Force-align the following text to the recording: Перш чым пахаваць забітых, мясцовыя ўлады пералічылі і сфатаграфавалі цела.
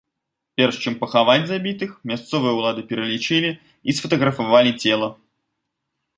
Перш 0.59 0.75
чым 0.85 0.93
пахаваць 1.01 1.43
забітых, 1.51 1.91
мясцовыя 2.13 2.55
ўлады 2.61 2.81
пералічылі 2.93 3.51
і 3.55 3.89
сфатаграфавалі 4.01 4.71
цела. 4.83 5.13